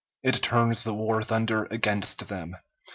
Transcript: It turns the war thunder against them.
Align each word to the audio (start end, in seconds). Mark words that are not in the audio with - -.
It 0.23 0.41
turns 0.41 0.81
the 0.81 0.95
war 0.95 1.21
thunder 1.21 1.65
against 1.69 2.27
them. 2.27 2.55